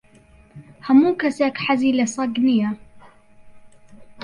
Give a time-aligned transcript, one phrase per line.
[0.87, 2.69] ھەموو کەسێک حەزی لە سەگ نییە.